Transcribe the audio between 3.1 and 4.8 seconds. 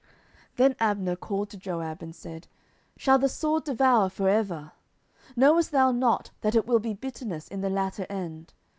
the sword devour for ever?